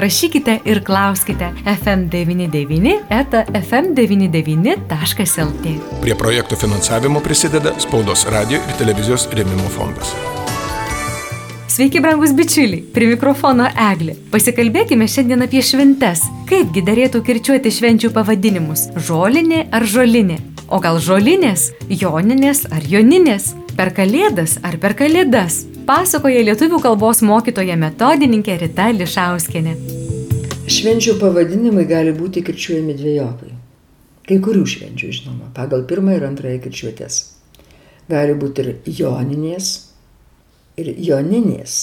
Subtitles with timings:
[0.00, 5.72] Rašykite ir klauskite FM99 eta fm99.lt.
[6.00, 10.14] Prie projektų finansavimo prisideda Spaudos radio ir televizijos rėmimo fondas.
[11.68, 14.14] Sveiki, brangus bičiuliai, prie mikrofono Eglė.
[14.32, 16.24] Pasikalbėkime šiandien apie šventes.
[16.48, 20.38] Kaipgi darėtų kirčiuoti švenčių pavadinimus- žolinė ar žolinė?
[20.68, 23.54] O gal žolinės, joninės ar joninės?
[23.76, 25.69] Per kalėdas ar per kalėdas?
[25.86, 29.74] Pasakoja lietuvių kalbos mokytoja metodininkė Rita Lišauskinė.
[30.70, 33.52] Švenčių pavadinimai gali būti kirčiuojami dviejopai.
[34.28, 37.20] Kai kurių švenčių, žinoma, pagal pirmąją ir antrąją kirčiuotės.
[38.10, 39.70] Gali būti ir joninės,
[40.78, 41.78] ir joninės.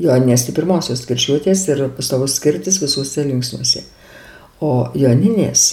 [0.00, 3.84] Joninės tai pirmosios kirčiuotės ir pastovus skirtis visuose linksniuose.
[4.64, 5.66] O joninės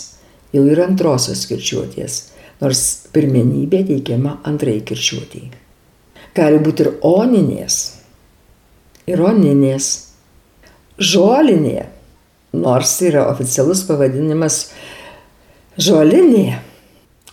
[0.55, 2.19] jau yra antrosios kirčiuotės,
[2.59, 2.83] nors
[3.15, 5.66] pirmenybė teikiama antrai kirčiuotėjai
[6.37, 7.77] gali būti ir oninės,
[9.09, 9.89] ir oninės,
[10.97, 11.87] žolinė,
[12.57, 14.61] nors yra oficialus pavadinimas
[15.77, 16.61] žolinė.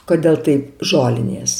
[0.05, 1.57] Kodėl taip žolinės?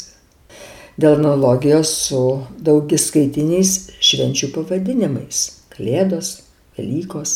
[1.01, 2.21] Dėl analogijos su
[2.61, 5.39] daugiskaitiniais švenčių pavadinimais-
[5.73, 6.29] Kalėdos,
[6.77, 7.33] Velykos,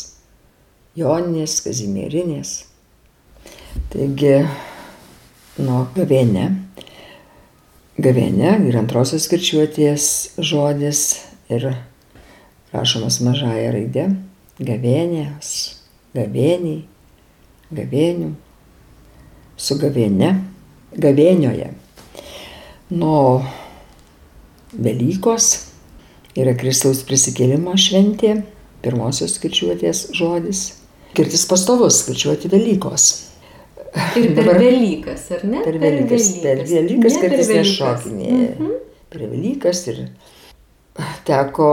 [0.96, 2.54] Joninės, Kazimierinės.
[3.92, 4.38] Taigi,
[5.60, 6.46] nuo gavėne
[8.00, 10.08] gavėne ir antrosios kirčiuotės
[10.40, 11.04] žodis
[11.52, 11.72] ir
[12.74, 14.10] rašomas mažąją raidę
[14.60, 15.52] gavėnės,
[16.16, 16.84] gavėniai,
[17.72, 18.34] gavėnių,
[19.60, 20.34] su gavėne,
[21.00, 21.72] gavėnioje.
[22.90, 23.46] Nuo
[24.74, 25.48] Velykos
[26.38, 28.42] yra Kristaus prisikėlimo šventė,
[28.84, 30.66] pirmosios kirčiuotės žodis.
[31.16, 33.29] Kirtis pastovus kirčiuoti Velykos.
[34.20, 35.64] Ir per Dabar, Velykas, ar ne?
[35.66, 38.52] Per Velykas, per Velykas, kad jis nešokinėja.
[38.58, 38.76] Mhm.
[39.10, 40.04] Per Velykas ir
[41.26, 41.72] teko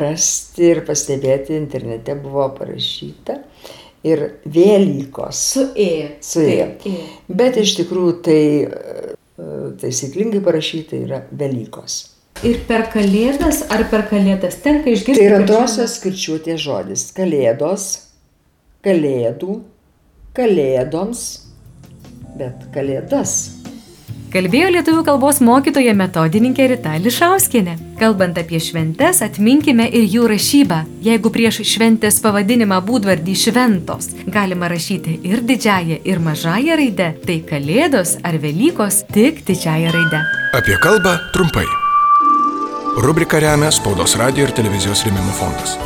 [0.00, 3.38] rasti ir pastebėti, internete buvo parašyta
[4.06, 5.36] ir Velykos.
[5.52, 6.16] Su E.
[6.20, 6.76] Su E.
[6.86, 6.96] e.
[7.28, 9.06] Bet iš tikrųjų tai e,
[9.82, 11.98] taisyklingai parašyta yra Velykos.
[12.44, 15.16] Ir per kalėdas ar per kalėdas tenka išgirsti?
[15.16, 17.06] Tai yra antrosios skirčiuotės žodis.
[17.16, 17.86] Kalėdos,
[18.84, 19.60] kalėdų,
[20.36, 21.26] kalėdoms,
[22.36, 23.56] bet kalėdas.
[24.36, 27.76] Kalbėjo lietuvių kalbos mokytoja metodininkė Rita Lišauskinė.
[27.96, 30.82] Kalbant apie šventes, atminkime ir jų rašybą.
[31.06, 38.18] Jeigu prieš šventės pavadinimą būdvardį šventos galima rašyti ir didžiąją, ir mažąją raidę, tai Kalėdos
[38.26, 40.24] ar Velykos tik didžiąją raidę.
[40.58, 41.68] Apie kalbą trumpai.
[43.06, 45.78] Rubrika remia Spaudos radio ir televizijos rėmimo fondas.